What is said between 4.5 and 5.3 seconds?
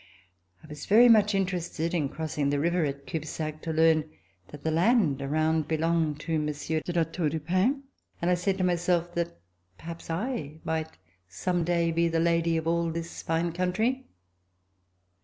the land